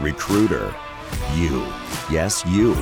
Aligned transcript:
Recruiter. 0.00 0.72
You. 1.34 1.66
Yes, 2.08 2.46
you. 2.46 2.76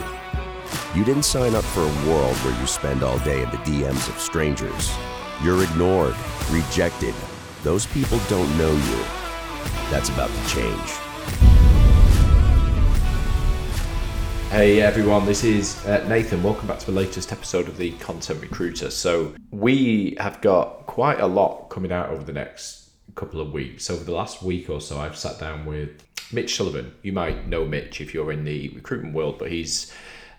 You 0.94 1.02
didn't 1.02 1.23
sign 1.23 1.54
up 1.54 1.65
for 1.65 1.81
a 1.81 2.07
world 2.07 2.36
where 2.36 2.60
you 2.60 2.67
spend 2.67 3.02
all 3.02 3.18
day 3.20 3.42
in 3.42 3.49
the 3.49 3.57
DMs 3.58 4.07
of 4.10 4.20
strangers. 4.20 4.94
You're 5.42 5.63
ignored, 5.65 6.15
rejected. 6.50 7.15
Those 7.63 7.87
people 7.87 8.18
don't 8.29 8.59
know 8.59 8.71
you. 8.71 9.05
That's 9.91 10.11
about 10.11 10.29
to 10.29 10.48
change. 10.48 10.90
Hey 14.50 14.82
everyone, 14.82 15.24
this 15.24 15.42
is 15.42 15.86
uh, 15.86 16.06
Nathan. 16.08 16.42
Welcome 16.42 16.68
back 16.68 16.80
to 16.80 16.86
the 16.86 16.92
latest 16.92 17.32
episode 17.32 17.66
of 17.66 17.78
the 17.78 17.92
Content 17.92 18.42
Recruiter. 18.42 18.90
So, 18.90 19.34
we 19.50 20.16
have 20.20 20.42
got 20.42 20.86
quite 20.86 21.20
a 21.20 21.26
lot 21.26 21.70
coming 21.70 21.92
out 21.92 22.10
over 22.10 22.22
the 22.22 22.32
next 22.34 22.90
couple 23.14 23.40
of 23.40 23.52
weeks. 23.52 23.88
Over 23.90 24.04
the 24.04 24.12
last 24.12 24.42
week 24.42 24.68
or 24.68 24.82
so, 24.82 24.98
I've 24.98 25.16
sat 25.16 25.40
down 25.40 25.64
with 25.64 26.02
Mitch 26.32 26.57
Sullivan. 26.57 26.94
You 27.03 27.12
might 27.12 27.46
know 27.46 27.64
Mitch 27.64 28.00
if 28.00 28.12
you're 28.12 28.32
in 28.32 28.44
the 28.44 28.68
recruitment 28.71 29.14
world, 29.14 29.39
but 29.39 29.50
he's 29.50 29.94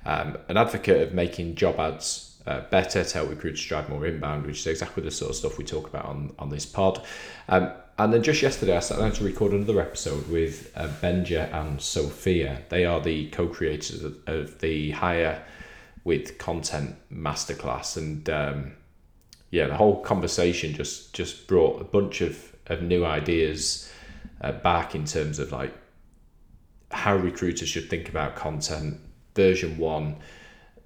um, 0.06 0.38
an 0.48 0.58
advocate 0.58 1.02
of 1.02 1.14
making 1.14 1.56
job 1.56 1.80
ads 1.80 2.40
uh, 2.46 2.62
better 2.70 3.04
to 3.04 3.14
help 3.14 3.30
recruiters 3.30 3.64
drive 3.66 3.90
more 3.90 4.06
inbound, 4.06 4.46
which 4.46 4.60
is 4.60 4.68
exactly 4.68 5.04
the 5.04 5.12
sort 5.12 5.32
of 5.32 5.36
stuff 5.36 5.58
we 5.58 5.66
talk 5.66 5.88
about 5.88 6.06
on, 6.06 6.34
on 6.40 6.50
this 6.50 6.66
pod. 6.66 7.04
Um, 7.50 7.72
and 8.00 8.14
then 8.14 8.22
just 8.22 8.42
yesterday, 8.42 8.78
I 8.78 8.80
sat 8.80 9.00
down 9.00 9.12
to 9.14 9.24
record 9.24 9.54
another 9.54 9.82
episode 9.82 10.30
with 10.30 10.72
uh, 10.76 10.88
Benja 11.02 11.52
and 11.54 11.82
Sophia. 11.82 12.64
They 12.70 12.86
are 12.86 13.02
the 13.02 13.28
co 13.30 13.48
creators 13.48 14.04
of, 14.04 14.18
of, 14.28 14.60
the 14.60 14.92
Hire 14.92 15.44
with 16.04 16.38
Content 16.38 16.96
Masterclass. 17.12 17.98
And 17.98 18.30
um, 18.30 18.74
yeah, 19.50 19.68
the 19.68 19.76
whole 19.76 20.02
conversation 20.04 20.74
just, 20.74 21.14
just 21.14 21.48
brought 21.48 21.82
a 21.82 21.86
bunch 21.86 22.22
of, 22.22 22.56
of 22.68 22.84
new 22.84 23.04
ideas 23.04 23.92
uh, 24.42 24.52
back 24.52 24.96
in 24.96 25.06
terms 25.06 25.40
of 25.40 25.52
like 25.52 25.74
how 26.92 27.16
recruiters 27.16 27.70
should 27.70 27.90
think 27.90 28.10
about 28.10 28.36
content, 28.36 29.00
version 29.36 29.78
one 29.78 30.16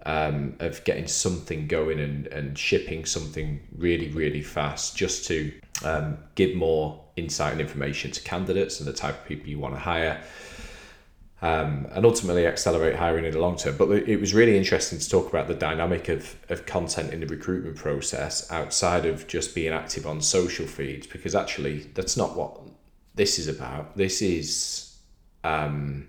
um, 0.05 0.55
of 0.59 0.83
getting 0.83 1.07
something 1.07 1.67
going 1.67 1.99
and, 1.99 2.27
and 2.27 2.57
shipping 2.57 3.05
something 3.05 3.61
really, 3.77 4.09
really 4.09 4.41
fast 4.41 4.95
just 4.95 5.25
to 5.27 5.51
um, 5.85 6.17
give 6.35 6.55
more 6.55 7.03
insight 7.15 7.51
and 7.51 7.61
information 7.61 8.11
to 8.11 8.21
candidates 8.21 8.79
and 8.79 8.87
the 8.87 8.93
type 8.93 9.21
of 9.21 9.25
people 9.25 9.47
you 9.47 9.59
want 9.59 9.73
to 9.73 9.79
hire. 9.79 10.21
Um, 11.43 11.87
and 11.93 12.05
ultimately 12.05 12.45
accelerate 12.45 12.95
hiring 12.95 13.25
in 13.25 13.31
the 13.31 13.39
long 13.39 13.57
term. 13.57 13.75
But 13.75 13.89
it 13.89 14.19
was 14.19 14.35
really 14.35 14.55
interesting 14.55 14.99
to 14.99 15.09
talk 15.09 15.27
about 15.27 15.47
the 15.47 15.55
dynamic 15.55 16.07
of, 16.07 16.35
of 16.49 16.67
content 16.67 17.11
in 17.11 17.19
the 17.19 17.25
recruitment 17.25 17.77
process 17.77 18.51
outside 18.51 19.07
of 19.07 19.25
just 19.27 19.55
being 19.55 19.73
active 19.73 20.05
on 20.05 20.21
social 20.21 20.67
feeds, 20.67 21.07
because 21.07 21.33
actually 21.33 21.89
that's 21.95 22.15
not 22.15 22.35
what 22.35 22.61
this 23.15 23.39
is 23.39 23.47
about. 23.47 23.97
This 23.97 24.21
is, 24.21 24.97
um, 25.43 26.07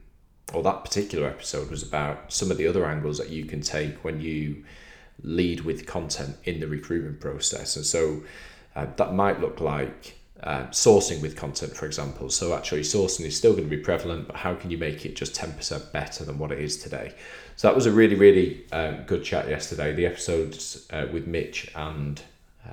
or 0.53 0.63
that 0.63 0.85
particular 0.85 1.27
episode 1.27 1.71
was 1.71 1.83
about 1.83 2.33
some 2.33 2.51
of 2.51 2.59
the 2.59 2.67
other 2.67 2.85
angles 2.85 3.19
that 3.19 3.31
you 3.31 3.45
can 3.45 3.61
take 3.61 4.05
when 4.05 4.21
you 4.21 4.65
lead 5.23 5.61
with 5.61 5.87
content 5.87 6.37
in 6.45 6.61
the 6.61 6.67
recruitment 6.67 7.21
process. 7.21 7.77
And 7.77 7.85
so 7.85 8.23
uh, 8.75 8.87
that 8.97 9.15
might 9.15 9.41
look 9.41 9.61
like 9.61 10.19
uh, 10.43 10.67
sourcing 10.67 11.21
with 11.23 11.37
content, 11.37 11.77
for 11.77 11.87
example. 11.87 12.29
So 12.29 12.55
actually, 12.55 12.81
sourcing 12.81 13.25
is 13.25 13.37
still 13.37 13.53
going 13.53 13.69
to 13.69 13.71
be 13.71 13.83
prevalent, 13.83 14.27
but 14.27 14.37
how 14.37 14.55
can 14.55 14.71
you 14.71 14.79
make 14.79 15.07
it 15.07 15.15
just 15.15 15.35
10% 15.35 15.93
better 15.93 16.25
than 16.25 16.39
what 16.39 16.51
it 16.51 16.59
is 16.59 16.83
today? 16.83 17.15
So 17.57 17.69
that 17.69 17.75
was 17.75 17.87
a 17.87 17.93
really, 17.93 18.17
really 18.17 18.65
um, 18.73 19.05
good 19.07 19.23
chat 19.23 19.49
yesterday. 19.49 19.93
The 19.93 20.07
episodes 20.07 20.87
uh, 20.93 21.07
with 21.13 21.27
Mitch 21.27 21.71
and 21.77 22.21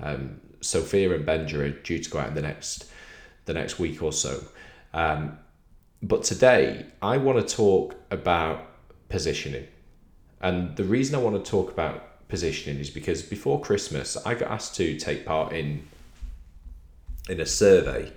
um, 0.02 0.42
Sophia 0.62 1.14
and 1.14 1.26
Benja 1.26 1.60
are 1.60 1.70
due 1.70 2.00
to 2.00 2.10
go 2.10 2.20
out 2.20 2.30
in 2.30 2.34
the 2.34 2.42
next 2.42 2.90
the 3.50 3.54
next 3.56 3.80
week 3.80 4.04
or 4.04 4.14
so. 4.14 4.44
Um, 4.94 5.40
but 6.04 6.24
today, 6.24 6.86
I 7.02 7.18
want 7.18 7.46
to 7.46 7.56
talk 7.56 7.96
about 8.12 8.58
positioning. 9.10 9.68
And 10.40 10.78
the 10.78 10.84
reason 10.84 11.16
I 11.16 11.18
want 11.18 11.44
to 11.44 11.52
talk 11.52 11.72
about 11.72 12.28
positioning 12.30 12.80
is 12.80 12.92
because 12.92 13.24
before 13.24 13.60
Christmas, 13.60 14.16
I 14.24 14.36
got 14.36 14.52
asked 14.52 14.76
to 14.76 14.98
take 14.98 15.26
part 15.26 15.52
in 15.52 15.88
in 17.28 17.40
a 17.40 17.46
survey 17.46 18.12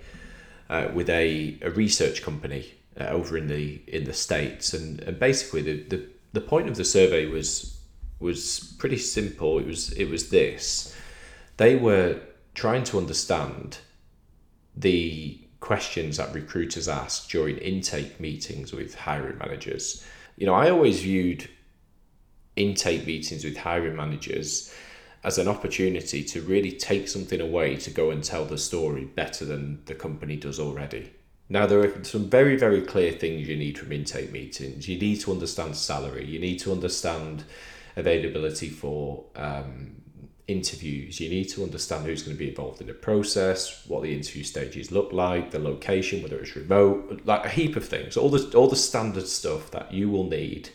uh, 0.69 0.87
with 0.93 1.09
a, 1.09 1.57
a 1.61 1.69
research 1.71 2.23
company 2.23 2.63
uh, 2.99 3.05
over 3.05 3.35
in 3.35 3.47
the 3.47 3.81
in 3.87 4.03
the 4.03 4.13
states, 4.13 4.73
and, 4.73 5.01
and 5.01 5.19
basically 5.19 5.63
the, 5.63 5.75
the 5.93 5.99
the 6.33 6.41
point 6.41 6.69
of 6.69 6.75
the 6.75 6.85
survey 6.85 7.25
was 7.25 7.77
was 8.19 8.75
pretty 8.77 8.97
simple. 8.97 9.59
It 9.59 9.65
was 9.65 9.91
it 9.93 10.09
was 10.09 10.29
this: 10.29 10.95
they 11.57 11.75
were 11.75 12.21
trying 12.53 12.83
to 12.85 12.99
understand 12.99 13.79
the 14.75 15.39
questions 15.59 16.17
that 16.17 16.33
recruiters 16.33 16.87
ask 16.87 17.29
during 17.29 17.57
intake 17.57 18.19
meetings 18.19 18.73
with 18.73 18.95
hiring 18.95 19.37
managers. 19.37 20.05
You 20.35 20.45
know, 20.45 20.53
I 20.53 20.69
always 20.69 21.01
viewed 21.01 21.49
intake 22.55 23.07
meetings 23.07 23.43
with 23.43 23.57
hiring 23.57 23.95
managers 23.95 24.73
as 25.23 25.37
an 25.37 25.47
opportunity 25.47 26.23
to 26.23 26.41
really 26.41 26.71
take 26.71 27.07
something 27.07 27.39
away 27.39 27.77
to 27.77 27.89
go 27.89 28.11
and 28.11 28.23
tell 28.23 28.45
the 28.45 28.57
story 28.57 29.05
better 29.05 29.45
than 29.45 29.81
the 29.85 29.95
company 29.95 30.35
does 30.35 30.59
already. 30.59 31.13
Now, 31.49 31.65
there 31.65 31.79
are 31.79 32.03
some 32.03 32.29
very, 32.29 32.57
very 32.57 32.81
clear 32.81 33.11
things 33.11 33.47
you 33.47 33.55
need 33.55 33.77
from 33.77 33.91
intake 33.91 34.31
meetings. 34.31 34.87
You 34.89 34.99
need 34.99 35.21
to 35.21 35.31
understand 35.31 35.75
salary, 35.75 36.25
you 36.25 36.39
need 36.39 36.59
to 36.59 36.71
understand 36.71 37.43
availability 37.95 38.69
for 38.69 39.25
um, 39.35 39.95
interviews. 40.47 41.19
You 41.19 41.29
need 41.29 41.49
to 41.49 41.63
understand 41.63 42.05
who's 42.05 42.23
going 42.23 42.35
to 42.35 42.39
be 42.39 42.49
involved 42.49 42.81
in 42.81 42.87
the 42.87 42.93
process, 42.93 43.85
what 43.87 44.03
the 44.03 44.13
interview 44.13 44.43
stages 44.43 44.91
look 44.91 45.13
like, 45.13 45.51
the 45.51 45.59
location, 45.59 46.21
whether 46.21 46.37
it's 46.39 46.55
remote, 46.55 47.21
like 47.25 47.45
a 47.45 47.49
heap 47.49 47.75
of 47.75 47.85
things, 47.85 48.17
all 48.17 48.29
the 48.29 48.57
all 48.57 48.67
the 48.67 48.75
standard 48.75 49.27
stuff 49.27 49.71
that 49.71 49.93
you 49.93 50.09
will 50.09 50.25
need 50.25 50.69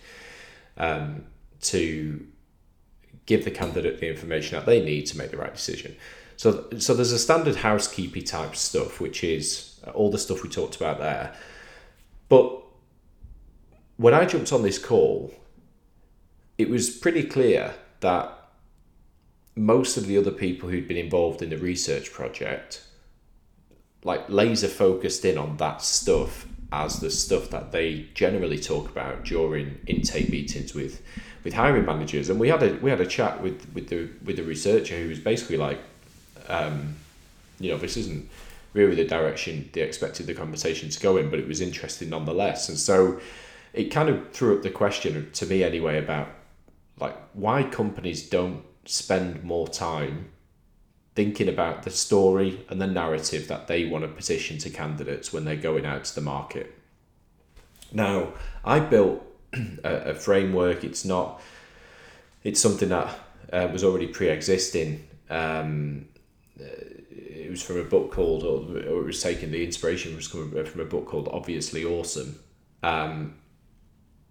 um, 0.76 1.24
to 1.60 2.26
give 3.26 3.44
the 3.44 3.50
candidate 3.50 4.00
the 4.00 4.08
information 4.08 4.56
that 4.56 4.64
they 4.64 4.82
need 4.82 5.02
to 5.02 5.18
make 5.18 5.30
the 5.30 5.36
right 5.36 5.54
decision. 5.54 5.94
So, 6.36 6.66
so 6.78 6.94
there's 6.94 7.12
a 7.12 7.18
standard 7.18 7.56
housekeeping 7.56 8.24
type 8.24 8.56
stuff, 8.56 9.00
which 9.00 9.22
is 9.24 9.80
all 9.92 10.10
the 10.10 10.18
stuff 10.18 10.42
we 10.42 10.48
talked 10.48 10.76
about 10.76 10.98
there. 10.98 11.34
But 12.28 12.62
when 13.96 14.14
I 14.14 14.24
jumped 14.24 14.52
on 14.52 14.62
this 14.62 14.78
call, 14.78 15.34
it 16.56 16.70
was 16.70 16.88
pretty 16.88 17.24
clear 17.24 17.74
that 18.00 18.37
most 19.58 19.96
of 19.96 20.06
the 20.06 20.16
other 20.16 20.30
people 20.30 20.68
who'd 20.68 20.88
been 20.88 20.96
involved 20.96 21.42
in 21.42 21.50
the 21.50 21.58
research 21.58 22.12
project, 22.12 22.84
like 24.04 24.28
laser 24.28 24.68
focused 24.68 25.24
in 25.24 25.36
on 25.36 25.56
that 25.56 25.82
stuff 25.82 26.46
as 26.70 27.00
the 27.00 27.10
stuff 27.10 27.50
that 27.50 27.72
they 27.72 28.06
generally 28.14 28.58
talk 28.58 28.88
about 28.88 29.24
during 29.24 29.78
intake 29.86 30.30
meetings 30.30 30.74
with 30.74 31.02
with 31.42 31.54
hiring 31.54 31.84
managers. 31.84 32.28
And 32.28 32.38
we 32.38 32.48
had 32.48 32.62
a 32.62 32.74
we 32.74 32.90
had 32.90 33.00
a 33.00 33.06
chat 33.06 33.42
with 33.42 33.66
with 33.74 33.88
the 33.88 34.08
with 34.24 34.36
the 34.36 34.44
researcher 34.44 34.96
who 34.96 35.08
was 35.08 35.18
basically 35.18 35.56
like, 35.56 35.80
um, 36.48 36.94
you 37.58 37.70
know, 37.70 37.78
this 37.78 37.96
isn't 37.96 38.28
really 38.74 38.94
the 38.94 39.04
direction 39.04 39.68
they 39.72 39.80
expected 39.80 40.26
the 40.26 40.34
conversation 40.34 40.88
to 40.88 41.00
go 41.00 41.16
in, 41.16 41.30
but 41.30 41.38
it 41.38 41.48
was 41.48 41.60
interesting 41.60 42.10
nonetheless. 42.10 42.68
And 42.68 42.78
so 42.78 43.20
it 43.72 43.86
kind 43.86 44.08
of 44.08 44.30
threw 44.32 44.56
up 44.56 44.62
the 44.62 44.70
question 44.70 45.30
to 45.32 45.46
me 45.46 45.64
anyway 45.64 45.98
about 45.98 46.28
like 47.00 47.16
why 47.32 47.62
companies 47.62 48.28
don't 48.28 48.62
spend 48.88 49.44
more 49.44 49.68
time 49.68 50.30
thinking 51.14 51.48
about 51.48 51.82
the 51.82 51.90
story 51.90 52.64
and 52.68 52.80
the 52.80 52.86
narrative 52.86 53.48
that 53.48 53.66
they 53.66 53.84
want 53.84 54.04
to 54.04 54.08
position 54.08 54.56
to 54.56 54.70
candidates 54.70 55.32
when 55.32 55.44
they're 55.44 55.56
going 55.56 55.84
out 55.84 56.04
to 56.04 56.14
the 56.14 56.20
market. 56.20 56.74
Now, 57.92 58.32
I 58.64 58.80
built 58.80 59.22
a, 59.84 59.94
a 60.10 60.14
framework. 60.14 60.84
It's 60.84 61.04
not. 61.04 61.40
It's 62.44 62.60
something 62.60 62.88
that 62.90 63.18
uh, 63.52 63.68
was 63.72 63.84
already 63.84 64.06
pre-existing. 64.06 65.06
Um, 65.28 66.06
uh, 66.60 66.64
it 67.10 67.50
was 67.50 67.62
from 67.62 67.78
a 67.78 67.84
book 67.84 68.12
called, 68.12 68.44
or, 68.44 68.78
it 68.78 69.04
was 69.04 69.22
taken. 69.22 69.50
The 69.50 69.64
inspiration 69.64 70.14
was 70.14 70.28
coming 70.28 70.64
from 70.64 70.80
a 70.80 70.84
book 70.84 71.06
called 71.06 71.28
"Obviously 71.32 71.84
Awesome." 71.84 72.38
Um, 72.82 73.34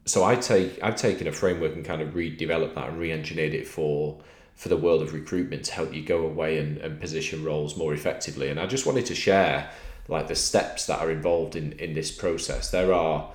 so 0.05 0.23
I 0.23 0.35
take 0.35 0.81
I've 0.81 0.95
taken 0.95 1.27
a 1.27 1.31
framework 1.31 1.75
and 1.75 1.83
kind 1.83 2.01
of 2.01 2.13
redeveloped 2.13 2.75
that 2.75 2.89
and 2.89 2.97
re-engineered 2.97 3.53
it 3.53 3.67
for 3.67 4.21
for 4.57 4.69
the 4.69 4.75
world 4.75 5.03
of 5.03 5.13
recruitment 5.13 5.63
to 5.65 5.71
help 5.71 5.93
you 5.93 6.01
go 6.01 6.25
away 6.25 6.57
and, 6.57 6.79
and 6.79 6.99
position 6.99 7.45
roles 7.45 7.77
more 7.77 7.93
effectively. 7.93 8.49
And 8.49 8.59
I 8.59 8.65
just 8.65 8.85
wanted 8.85 9.05
to 9.05 9.15
share 9.15 9.69
like 10.07 10.27
the 10.27 10.35
steps 10.35 10.87
that 10.87 10.99
are 10.99 11.11
involved 11.11 11.55
in 11.55 11.73
in 11.73 11.93
this 11.93 12.11
process. 12.11 12.71
There 12.71 12.91
are 12.91 13.31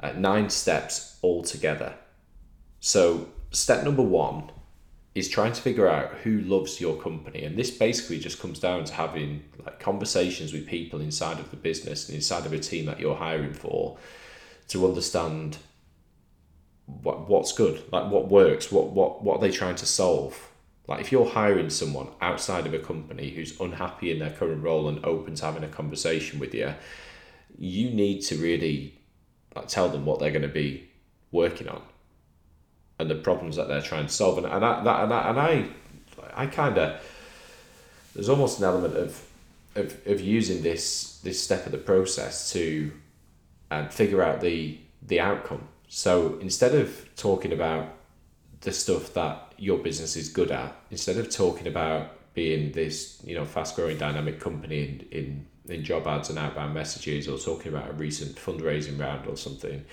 uh, 0.00 0.12
nine 0.12 0.50
steps 0.50 1.18
altogether. 1.22 1.94
So, 2.80 3.28
step 3.52 3.84
number 3.84 4.02
one 4.02 4.50
is 5.14 5.28
trying 5.28 5.52
to 5.52 5.62
figure 5.62 5.88
out 5.88 6.12
who 6.24 6.40
loves 6.40 6.80
your 6.80 7.00
company. 7.00 7.44
And 7.44 7.56
this 7.56 7.70
basically 7.70 8.18
just 8.18 8.40
comes 8.40 8.58
down 8.58 8.84
to 8.86 8.94
having 8.94 9.44
like 9.64 9.78
conversations 9.78 10.52
with 10.52 10.66
people 10.66 11.00
inside 11.00 11.38
of 11.38 11.50
the 11.50 11.56
business 11.56 12.08
and 12.08 12.16
inside 12.16 12.46
of 12.46 12.52
a 12.52 12.58
team 12.58 12.86
that 12.86 12.98
you're 12.98 13.14
hiring 13.14 13.54
for 13.54 13.96
to 14.68 14.86
understand 14.86 15.58
what 16.86 17.28
what's 17.28 17.52
good, 17.52 17.80
like 17.92 18.10
what 18.10 18.28
works, 18.28 18.72
what 18.72 18.90
what 18.90 19.22
what 19.22 19.36
are 19.36 19.40
they 19.40 19.52
trying 19.52 19.76
to 19.76 19.86
solve. 19.86 20.50
Like 20.86 21.00
if 21.00 21.10
you're 21.10 21.28
hiring 21.28 21.70
someone 21.70 22.08
outside 22.20 22.66
of 22.66 22.74
a 22.74 22.78
company 22.78 23.30
who's 23.30 23.58
unhappy 23.58 24.10
in 24.10 24.18
their 24.18 24.30
current 24.30 24.62
role 24.62 24.88
and 24.88 25.04
open 25.04 25.34
to 25.36 25.44
having 25.44 25.64
a 25.64 25.68
conversation 25.68 26.38
with 26.38 26.54
you, 26.54 26.74
you 27.58 27.90
need 27.90 28.20
to 28.22 28.36
really 28.36 28.98
like 29.56 29.68
tell 29.68 29.88
them 29.88 30.04
what 30.04 30.20
they're 30.20 30.30
going 30.30 30.42
to 30.42 30.48
be 30.48 30.88
working 31.32 31.68
on 31.68 31.82
and 32.98 33.10
the 33.10 33.14
problems 33.14 33.56
that 33.56 33.68
they're 33.68 33.80
trying 33.80 34.06
to 34.06 34.12
solve. 34.12 34.38
And, 34.38 34.46
and, 34.46 34.64
I, 34.64 34.82
that, 34.84 35.04
and, 35.04 35.12
I, 35.12 35.30
and 35.30 35.40
I, 35.40 35.66
I 36.34 36.46
kind 36.46 36.76
of, 36.76 37.00
there's 38.14 38.28
almost 38.28 38.58
an 38.58 38.64
element 38.64 38.96
of, 38.96 39.26
of, 39.74 40.06
of 40.06 40.20
using 40.20 40.62
this, 40.62 41.18
this 41.20 41.42
step 41.42 41.66
of 41.66 41.72
the 41.72 41.78
process 41.78 42.52
to 42.52 42.92
um, 43.70 43.88
figure 43.88 44.22
out 44.22 44.40
the, 44.40 44.78
the 45.02 45.18
outcome. 45.18 45.66
So 45.88 46.38
instead 46.40 46.74
of 46.74 47.08
talking 47.16 47.52
about 47.52 47.88
the 48.64 48.72
stuff 48.72 49.14
that 49.14 49.52
your 49.58 49.78
business 49.78 50.16
is 50.16 50.28
good 50.28 50.50
at, 50.50 50.74
instead 50.90 51.16
of 51.16 51.30
talking 51.30 51.66
about 51.66 52.34
being 52.34 52.72
this, 52.72 53.22
you 53.24 53.34
know, 53.34 53.44
fast 53.44 53.76
growing 53.76 53.96
dynamic 53.96 54.40
company 54.40 55.06
in, 55.12 55.18
in, 55.18 55.46
in 55.68 55.84
job 55.84 56.06
ads 56.06 56.30
and 56.30 56.38
outbound 56.38 56.74
messages 56.74 57.28
or 57.28 57.38
talking 57.38 57.72
about 57.72 57.90
a 57.90 57.92
recent 57.92 58.36
fundraising 58.36 58.98
round 58.98 59.26
or 59.26 59.36
something, 59.36 59.84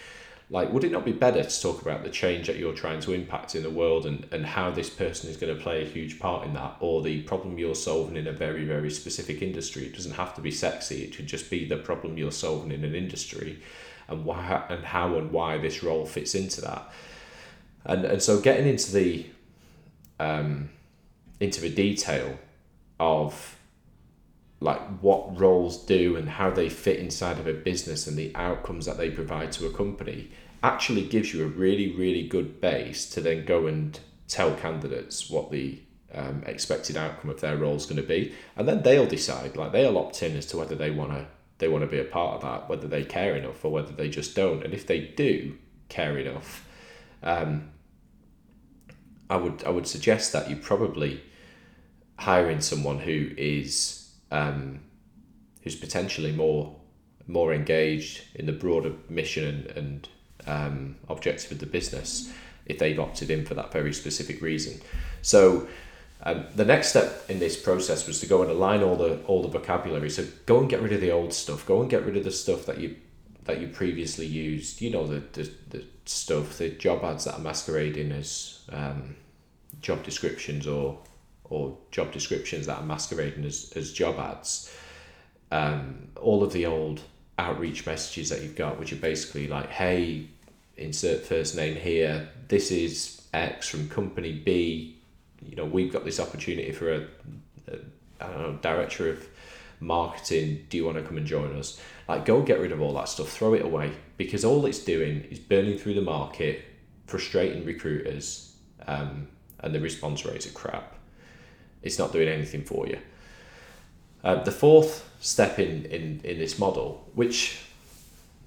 like 0.50 0.72
would 0.72 0.84
it 0.84 0.92
not 0.92 1.06
be 1.06 1.12
better 1.12 1.44
to 1.44 1.62
talk 1.62 1.82
about 1.82 2.04
the 2.04 2.10
change 2.10 2.48
that 2.48 2.58
you're 2.58 2.74
trying 2.74 3.00
to 3.02 3.14
impact 3.14 3.56
in 3.56 3.64
the 3.64 3.70
world 3.70 4.06
and, 4.06 4.28
and 4.32 4.46
how 4.46 4.72
this 4.72 4.90
person 4.90 5.30
is 5.30 5.38
going 5.38 5.56
to 5.56 5.62
play 5.62 5.82
a 5.82 5.86
huge 5.86 6.20
part 6.20 6.46
in 6.46 6.54
that 6.54 6.76
or 6.80 7.02
the 7.02 7.22
problem 7.24 7.58
you're 7.58 7.76
solving 7.76 8.18
in 8.18 8.28
a 8.28 8.34
very 8.34 8.66
very 8.66 8.90
specific 8.90 9.42
industry? 9.42 9.86
It 9.86 9.96
doesn't 9.96 10.14
have 10.14 10.36
to 10.36 10.42
be 10.42 10.52
sexy 10.52 11.04
it 11.04 11.16
could 11.16 11.28
just 11.28 11.50
be 11.50 11.66
the 11.66 11.78
problem 11.78 12.18
you're 12.18 12.32
solving 12.32 12.72
in 12.72 12.84
an 12.84 12.96
industry 12.96 13.62
and 14.10 14.26
why 14.26 14.66
and 14.70 14.84
how 14.84 15.16
and 15.16 15.32
why 15.32 15.58
this 15.58 15.84
role 15.84 16.06
fits 16.06 16.36
into 16.36 16.60
that 16.62 16.92
and 17.86 18.06
and 18.06 18.22
so 18.22 18.40
getting 18.40 18.68
into 18.68 18.92
the 18.92 19.26
um 20.20 20.70
into 21.40 21.62
the 21.62 21.70
detail 21.70 22.38
of 23.00 23.58
like 24.60 24.82
what 25.00 25.40
roles 25.40 25.84
do 25.86 26.16
and 26.16 26.30
how 26.30 26.52
they 26.52 26.70
fit 26.70 27.00
inside 27.00 27.40
of 27.40 27.48
a 27.48 27.54
business 27.54 28.06
and 28.06 28.16
the 28.16 28.32
outcomes 28.36 28.86
that 28.86 28.98
they 28.98 29.10
provide 29.10 29.52
to 29.52 29.66
a 29.66 29.72
company 29.72 30.30
actually 30.62 31.04
gives 31.04 31.34
you 31.34 31.44
a 31.44 31.48
really 31.48 31.96
really 31.96 32.28
good 32.28 32.62
base 32.62 33.10
to 33.10 33.20
then 33.22 33.44
go 33.46 33.66
and 33.66 34.00
tell 34.28 34.54
candidates 34.56 35.30
what 35.30 35.52
the 35.52 35.80
um, 36.14 36.44
expected 36.46 36.98
outcome 36.98 37.30
of 37.30 37.42
their 37.42 37.58
role 37.58 37.76
is 37.76 37.86
going 37.86 38.02
to 38.02 38.08
be. 38.08 38.34
And 38.56 38.68
then 38.68 38.82
they'll 38.82 39.06
decide 39.06 39.56
like 39.56 39.72
they'll 39.72 39.98
opt 39.98 40.24
in 40.24 40.36
as 40.36 40.46
to 40.48 40.58
whether 40.58 40.76
they 40.76 40.92
want 40.92 41.12
to 41.12 41.28
they 41.58 41.68
want 41.68 41.84
to 41.84 41.88
be 41.88 42.00
a 42.00 42.04
part 42.04 42.36
of 42.36 42.42
that 42.42 42.68
whether 42.68 42.88
they 42.88 43.04
care 43.04 43.36
enough 43.36 43.64
or 43.64 43.72
whether 43.72 43.92
they 43.92 44.10
just 44.10 44.36
don't. 44.36 44.64
And 44.64 44.74
if 44.74 44.88
they 44.88 45.00
do 45.00 45.58
care 45.90 46.18
enough 46.18 46.68
um, 47.24 47.72
I 49.30 49.38
would 49.38 49.64
I 49.64 49.70
would 49.70 49.88
suggest 49.88 50.34
that 50.34 50.50
you 50.50 50.56
probably 50.56 51.22
hiring 52.18 52.62
someone 52.62 53.00
who 53.00 53.32
is 53.38 54.12
um, 54.30 54.80
who's 55.64 55.76
potentially 55.76 56.32
more 56.32 56.76
more 57.28 57.54
engaged 57.54 58.24
in 58.36 58.46
the 58.46 58.52
broader 58.52 58.94
mission 59.10 59.46
and, 59.46 59.78
and 59.78 60.10
um, 60.48 60.96
objective 61.08 61.52
of 61.52 61.60
the 61.60 61.66
business 61.66 62.32
if 62.66 62.78
they've 62.78 63.00
opted 63.00 63.30
in 63.30 63.46
for 63.46 63.54
that 63.54 63.72
very 63.72 63.94
specific 63.94 64.42
reason. 64.42 64.82
So 65.22 65.68
um, 66.24 66.46
the 66.56 66.66
next 66.66 66.90
step 66.90 67.26
in 67.30 67.40
this 67.40 67.58
process 67.58 68.06
was 68.06 68.20
to 68.20 68.28
go 68.28 68.42
and 68.42 68.52
align 68.52 68.84
all 68.84 68.96
the 68.96 69.22
all 69.24 69.42
the 69.42 69.48
vocabulary. 69.48 70.10
So 70.10 70.26
go 70.46 70.60
and 70.60 70.70
get 70.70 70.82
rid 70.82 70.94
of 70.94 71.02
the 71.02 71.12
old 71.12 71.34
stuff. 71.34 71.66
Go 71.66 71.82
and 71.82 71.90
get 71.90 72.06
rid 72.06 72.18
of 72.18 72.24
the 72.24 72.32
stuff 72.32 72.66
that 72.66 72.80
you 72.80 72.96
that 73.46 73.60
you 73.60 73.68
previously 73.68 74.26
used. 74.26 74.82
You 74.82 74.92
know 74.92 75.08
the 75.08 75.20
the, 75.34 75.52
the 75.70 75.84
stuff, 76.06 76.58
the 76.58 76.70
job 76.70 77.04
ads 77.04 77.26
that 77.26 77.36
are 77.36 77.40
masquerading 77.40 78.12
as 78.12 78.64
um, 78.72 79.16
job 79.82 80.04
descriptions 80.04 80.68
or 80.68 81.00
or 81.46 81.78
job 81.92 82.12
descriptions 82.12 82.66
that 82.68 82.78
are 82.78 82.86
masquerading 82.86 83.44
as, 83.46 83.74
as 83.76 83.92
job 83.92 84.18
ads. 84.20 84.74
Um, 85.52 86.08
all 86.22 86.44
of 86.44 86.54
the 86.54 86.66
old 86.66 87.02
outreach 87.38 87.86
messages 87.86 88.30
that 88.30 88.42
you've 88.42 88.56
got, 88.56 88.80
which 88.80 88.94
are 88.94 88.98
basically 88.98 89.50
like, 89.50 89.70
hey, 89.70 90.28
insert 90.78 91.26
first 91.26 91.58
name 91.58 91.76
here, 91.76 92.30
this 92.48 92.72
is 92.72 93.22
X 93.34 93.68
from 93.68 93.90
company 93.90 94.32
B, 94.32 95.02
you 95.42 95.56
know, 95.56 95.66
we've 95.66 95.92
got 95.92 96.06
this 96.06 96.20
opportunity 96.20 96.72
for 96.72 96.94
a, 96.94 97.08
a 97.68 97.78
I 98.20 98.28
don't 98.28 98.42
know, 98.42 98.60
director 98.62 99.10
of 99.10 99.28
marketing, 99.82 100.66
do 100.70 100.78
you 100.78 100.86
want 100.86 100.98
to 100.98 101.04
come 101.04 101.18
and 101.18 101.26
join 101.26 101.58
us? 101.58 101.82
Like, 102.08 102.24
go 102.24 102.42
get 102.42 102.60
rid 102.60 102.72
of 102.72 102.82
all 102.82 102.94
that 102.94 103.10
stuff, 103.10 103.30
throw 103.30 103.54
it 103.54 103.66
away, 103.66 103.92
because 104.18 104.46
all 104.46 104.66
it's 104.66 104.84
doing 104.84 105.22
is 105.30 105.40
burning 105.40 105.78
through 105.78 105.96
the 105.96 106.02
market, 106.02 106.64
frustrating 107.08 107.66
recruiters, 107.66 108.56
um, 108.88 109.28
and 109.60 109.74
the 109.74 109.80
response 109.80 110.26
rates 110.26 110.48
are 110.48 110.52
crap. 110.52 110.96
It's 111.82 111.98
not 111.98 112.14
doing 112.14 112.28
anything 112.28 112.64
for 112.64 112.88
you. 112.88 113.00
Uh, 114.24 114.44
the 114.44 114.52
fourth 114.52 115.10
step 115.20 115.60
in, 115.60 115.86
in, 115.86 116.22
in 116.24 116.38
this 116.38 116.60
model, 116.60 117.10
which 117.16 117.60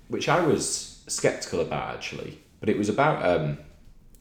which 0.09 0.29
I 0.29 0.47
was 0.47 1.03
skeptical 1.09 1.61
about 1.61 1.95
actually, 1.95 2.39
but 2.61 2.69
it 2.69 2.77
was 2.77 2.89
about 2.89 3.25
um, 3.25 3.59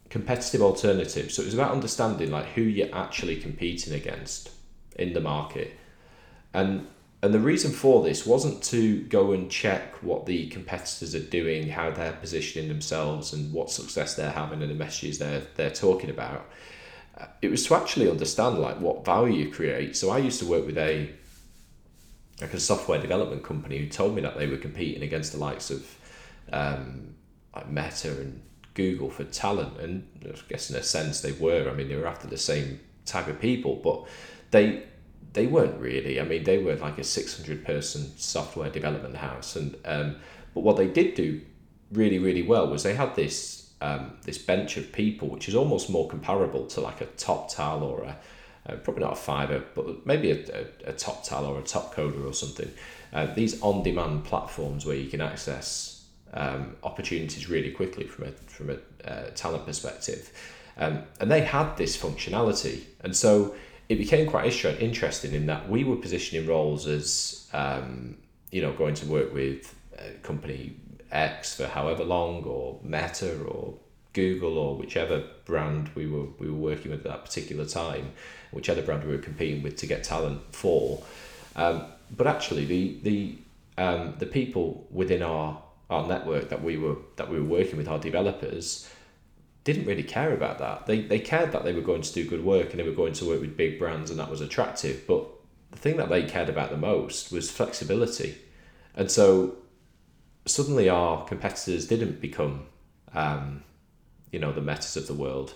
competitive 0.09 0.61
alternatives. 0.61 1.35
So 1.35 1.41
it 1.41 1.45
was 1.45 1.53
about 1.53 1.71
understanding 1.71 2.31
like 2.31 2.45
who 2.45 2.61
you're 2.61 2.95
actually 2.95 3.35
competing 3.35 3.93
against 3.93 4.49
in 4.97 5.13
the 5.13 5.19
market, 5.19 5.77
and 6.53 6.87
and 7.23 7.33
the 7.33 7.39
reason 7.39 7.71
for 7.71 8.03
this 8.03 8.25
wasn't 8.25 8.61
to 8.63 8.99
go 9.03 9.31
and 9.31 9.49
check 9.49 9.95
what 10.03 10.25
the 10.25 10.47
competitors 10.47 11.15
are 11.15 11.21
doing, 11.21 11.69
how 11.69 11.89
they're 11.89 12.11
positioning 12.11 12.67
themselves, 12.67 13.31
and 13.31 13.53
what 13.53 13.71
success 13.71 14.15
they're 14.15 14.29
having, 14.29 14.61
and 14.61 14.69
the 14.69 14.75
messages 14.75 15.19
they're 15.19 15.43
they're 15.55 15.71
talking 15.71 16.09
about. 16.09 16.45
It 17.41 17.49
was 17.49 17.65
to 17.67 17.75
actually 17.75 18.09
understand 18.09 18.59
like 18.59 18.81
what 18.81 19.05
value 19.05 19.45
you 19.45 19.51
create. 19.53 19.95
So 19.95 20.09
I 20.09 20.17
used 20.17 20.39
to 20.41 20.45
work 20.45 20.65
with 20.65 20.77
a 20.77 21.11
like 22.41 22.53
a 22.53 22.59
software 22.59 22.99
development 22.99 23.41
company 23.41 23.77
who 23.77 23.87
told 23.87 24.15
me 24.15 24.21
that 24.21 24.37
they 24.37 24.47
were 24.47 24.57
competing 24.57 25.01
against 25.01 25.31
the 25.31 25.37
likes 25.37 25.71
of 25.71 25.97
um, 26.51 27.15
like 27.55 27.69
Meta 27.69 28.19
and 28.19 28.41
Google 28.73 29.09
for 29.09 29.23
talent, 29.23 29.79
and 29.79 30.05
I 30.25 30.37
guess 30.49 30.69
in 30.69 30.75
a 30.75 30.83
sense 30.83 31.21
they 31.21 31.31
were. 31.31 31.69
I 31.69 31.73
mean, 31.73 31.87
they 31.87 31.95
were 31.95 32.05
after 32.05 32.27
the 32.27 32.37
same 32.37 32.81
type 33.05 33.29
of 33.29 33.39
people, 33.39 33.79
but 33.81 34.09
they 34.51 34.83
they 35.33 35.47
weren't 35.47 35.79
really. 35.79 36.19
I 36.19 36.23
mean, 36.23 36.43
they 36.43 36.59
were 36.59 36.75
like 36.75 36.97
a 36.97 37.03
six 37.03 37.35
hundred 37.37 37.65
person 37.65 38.11
software 38.17 38.69
development 38.69 39.17
house, 39.17 39.55
and 39.55 39.75
um, 39.85 40.15
but 40.53 40.61
what 40.61 40.77
they 40.77 40.87
did 40.87 41.15
do 41.15 41.41
really 41.91 42.19
really 42.19 42.43
well 42.43 42.67
was 42.67 42.83
they 42.83 42.95
had 42.95 43.15
this 43.15 43.71
um, 43.81 44.13
this 44.23 44.37
bench 44.37 44.77
of 44.77 44.91
people, 44.91 45.27
which 45.27 45.47
is 45.49 45.55
almost 45.55 45.89
more 45.89 46.07
comparable 46.07 46.65
to 46.67 46.81
like 46.81 47.01
a 47.01 47.05
TopTal 47.05 47.81
or 47.81 48.03
a 48.03 48.17
uh, 48.65 48.75
probably 48.77 49.03
not 49.03 49.13
a 49.13 49.15
Fiverr, 49.15 49.63
but 49.75 50.05
maybe 50.05 50.31
a, 50.31 50.35
a, 50.35 50.91
a 50.91 50.93
TopTal 50.93 51.49
or 51.49 51.59
a 51.59 51.63
top 51.63 51.93
coder 51.93 52.25
or 52.25 52.33
something. 52.33 52.71
Uh, 53.11 53.27
these 53.33 53.61
on-demand 53.61 54.23
platforms 54.23 54.85
where 54.85 54.95
you 54.95 55.09
can 55.09 55.19
access 55.19 56.05
um, 56.33 56.75
opportunities 56.83 57.49
really 57.49 57.71
quickly 57.71 58.05
from 58.05 58.25
a 58.25 58.31
from 58.31 58.69
a 58.69 59.09
uh, 59.09 59.29
talent 59.31 59.65
perspective, 59.65 60.31
um, 60.77 61.03
and 61.19 61.29
they 61.29 61.41
had 61.41 61.75
this 61.75 61.97
functionality, 61.97 62.83
and 63.01 63.15
so 63.15 63.53
it 63.89 63.97
became 63.97 64.27
quite 64.29 64.65
interesting 64.65 65.33
in 65.33 65.45
that 65.47 65.69
we 65.69 65.83
were 65.83 65.97
positioning 65.97 66.47
roles 66.47 66.87
as 66.87 67.47
um, 67.53 68.17
you 68.51 68.61
know 68.61 68.73
going 68.73 68.95
to 68.95 69.05
work 69.05 69.33
with 69.33 69.75
company 70.21 70.75
X 71.13 71.55
for 71.55 71.67
however 71.67 72.03
long, 72.03 72.43
or 72.43 72.79
Meta, 72.83 73.39
or 73.43 73.75
Google, 74.13 74.57
or 74.57 74.75
whichever 74.75 75.23
brand 75.45 75.89
we 75.95 76.07
were 76.07 76.25
we 76.39 76.49
were 76.49 76.57
working 76.57 76.91
with 76.91 77.05
at 77.05 77.11
that 77.11 77.25
particular 77.25 77.65
time, 77.65 78.11
whichever 78.51 78.81
brand 78.81 79.03
we 79.03 79.15
were 79.15 79.21
competing 79.21 79.63
with 79.63 79.77
to 79.77 79.87
get 79.87 80.03
talent 80.03 80.41
for. 80.51 81.03
Um, 81.55 81.85
but 82.15 82.27
actually, 82.27 82.65
the 82.65 82.97
the 83.03 83.37
um, 83.77 84.15
the 84.19 84.25
people 84.25 84.87
within 84.91 85.21
our 85.21 85.61
our 85.89 86.07
network 86.07 86.49
that 86.49 86.63
we 86.63 86.77
were 86.77 86.97
that 87.17 87.29
we 87.29 87.39
were 87.39 87.45
working 87.45 87.77
with, 87.77 87.87
our 87.87 87.99
developers, 87.99 88.89
didn't 89.63 89.85
really 89.85 90.03
care 90.03 90.33
about 90.33 90.59
that. 90.59 90.85
They 90.85 91.01
they 91.01 91.19
cared 91.19 91.51
that 91.51 91.63
they 91.63 91.73
were 91.73 91.81
going 91.81 92.01
to 92.01 92.13
do 92.13 92.27
good 92.27 92.43
work 92.43 92.71
and 92.71 92.79
they 92.79 92.87
were 92.87 92.95
going 92.95 93.13
to 93.13 93.25
work 93.25 93.41
with 93.41 93.57
big 93.57 93.79
brands 93.79 94.09
and 94.09 94.19
that 94.19 94.29
was 94.29 94.41
attractive. 94.41 95.05
But 95.07 95.27
the 95.71 95.77
thing 95.77 95.97
that 95.97 96.09
they 96.09 96.23
cared 96.23 96.49
about 96.49 96.69
the 96.69 96.77
most 96.77 97.31
was 97.31 97.51
flexibility, 97.51 98.37
and 98.95 99.09
so 99.09 99.55
suddenly 100.45 100.89
our 100.89 101.25
competitors 101.25 101.87
didn't 101.87 102.19
become, 102.19 102.65
um, 103.13 103.63
you 104.31 104.39
know, 104.39 104.51
the 104.51 104.61
metas 104.61 104.97
of 104.97 105.07
the 105.07 105.13
world 105.13 105.53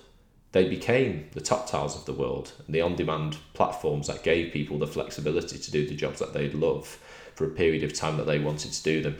they 0.51 0.67
became 0.67 1.27
the 1.33 1.41
TopTals 1.41 1.95
of 1.95 2.05
the 2.05 2.13
world 2.13 2.51
and 2.65 2.73
the 2.73 2.81
on-demand 2.81 3.37
platforms 3.53 4.07
that 4.07 4.23
gave 4.23 4.53
people 4.53 4.79
the 4.79 4.87
flexibility 4.87 5.57
to 5.57 5.71
do 5.71 5.85
the 5.85 5.95
jobs 5.95 6.19
that 6.19 6.33
they'd 6.33 6.53
love 6.53 6.99
for 7.35 7.45
a 7.45 7.49
period 7.49 7.83
of 7.83 7.93
time 7.93 8.17
that 8.17 8.25
they 8.25 8.39
wanted 8.39 8.71
to 8.71 8.83
do 8.83 9.03
them. 9.03 9.17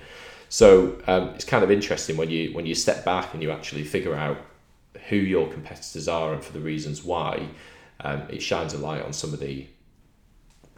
So 0.49 0.99
um, 1.05 1.29
it's 1.35 1.43
kind 1.43 1.63
of 1.63 1.69
interesting 1.69 2.15
when 2.15 2.29
you 2.29 2.53
when 2.53 2.65
you 2.65 2.73
step 2.73 3.03
back 3.03 3.33
and 3.33 3.43
you 3.43 3.51
actually 3.51 3.83
figure 3.83 4.15
out 4.15 4.37
who 5.09 5.15
your 5.15 5.51
competitors 5.51 6.07
are 6.07 6.33
and 6.33 6.43
for 6.43 6.53
the 6.53 6.59
reasons 6.59 7.03
why. 7.03 7.47
Um, 7.99 8.23
it 8.29 8.41
shines 8.41 8.73
a 8.73 8.77
light 8.77 9.01
on 9.01 9.13
some 9.13 9.33
of 9.33 9.39
the 9.39 9.67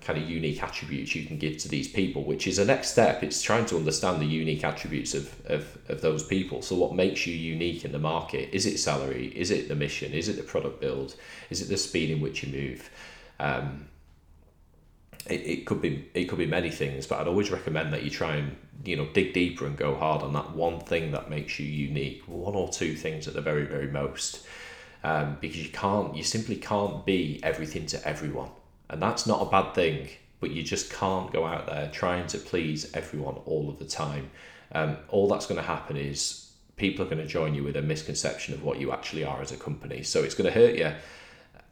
kind 0.01 0.17
of 0.17 0.29
unique 0.29 0.63
attributes 0.63 1.13
you 1.13 1.25
can 1.25 1.37
give 1.37 1.57
to 1.57 1.67
these 1.67 1.87
people, 1.87 2.23
which 2.23 2.47
is 2.47 2.59
a 2.59 2.65
next 2.65 2.91
step. 2.91 3.21
It's 3.23 3.41
trying 3.41 3.65
to 3.67 3.75
understand 3.75 4.21
the 4.21 4.25
unique 4.25 4.63
attributes 4.63 5.13
of, 5.13 5.33
of, 5.45 5.77
of 5.89 6.01
those 6.01 6.23
people. 6.23 6.61
So, 6.61 6.75
what 6.75 6.95
makes 6.95 7.27
you 7.27 7.35
unique 7.35 7.83
in 7.85 7.91
the 7.91 7.99
market? 7.99 8.49
Is 8.53 8.65
it 8.65 8.77
salary? 8.77 9.27
Is 9.35 9.51
it 9.51 9.67
the 9.67 9.75
mission? 9.75 10.13
Is 10.13 10.29
it 10.29 10.37
the 10.37 10.43
product 10.43 10.79
build? 10.79 11.15
Is 11.49 11.61
it 11.61 11.69
the 11.69 11.77
speed 11.77 12.09
in 12.09 12.21
which 12.21 12.43
you 12.43 12.51
move? 12.51 12.89
Um, 13.39 13.87
it, 15.29 15.41
it 15.41 15.65
could 15.65 15.81
be 15.81 16.09
it 16.13 16.25
could 16.25 16.37
be 16.37 16.45
many 16.45 16.71
things, 16.71 17.07
but 17.07 17.19
I'd 17.19 17.27
always 17.27 17.51
recommend 17.51 17.93
that 17.93 18.03
you 18.03 18.09
try 18.09 18.35
and 18.35 18.55
you 18.83 18.95
know 18.95 19.07
dig 19.13 19.33
deeper 19.33 19.65
and 19.65 19.77
go 19.77 19.95
hard 19.95 20.21
on 20.21 20.33
that 20.33 20.55
one 20.55 20.79
thing 20.79 21.11
that 21.11 21.29
makes 21.29 21.59
you 21.59 21.65
unique, 21.65 22.23
one 22.25 22.55
or 22.55 22.69
two 22.69 22.95
things 22.95 23.27
at 23.27 23.33
the 23.33 23.41
very 23.41 23.65
very 23.65 23.87
most, 23.87 24.45
um, 25.03 25.37
because 25.39 25.63
you 25.63 25.69
can't 25.69 26.15
you 26.15 26.23
simply 26.23 26.55
can't 26.55 27.05
be 27.05 27.39
everything 27.43 27.85
to 27.87 28.07
everyone, 28.07 28.49
and 28.89 29.01
that's 29.01 29.27
not 29.27 29.41
a 29.41 29.49
bad 29.49 29.73
thing. 29.73 30.09
But 30.41 30.51
you 30.51 30.63
just 30.63 30.91
can't 30.91 31.33
go 31.33 31.45
out 31.45 31.67
there 31.67 31.89
trying 31.91 32.27
to 32.27 32.37
please 32.37 32.93
everyone 32.93 33.35
all 33.45 33.69
of 33.69 33.77
the 33.77 33.85
time. 33.85 34.31
Um, 34.71 34.95
all 35.09 35.27
that's 35.27 35.47
going 35.47 35.59
to 35.59 35.67
happen 35.67 35.97
is 35.97 36.51
people 36.77 37.05
are 37.05 37.09
going 37.09 37.21
to 37.21 37.27
join 37.27 37.53
you 37.53 37.63
with 37.63 37.75
a 37.75 37.81
misconception 37.81 38.53
of 38.53 38.63
what 38.63 38.79
you 38.79 38.93
actually 38.93 39.25
are 39.25 39.41
as 39.41 39.51
a 39.51 39.57
company. 39.57 40.01
So 40.01 40.23
it's 40.23 40.35
going 40.35 40.51
to 40.51 40.57
hurt 40.57 40.75
you 40.75 40.93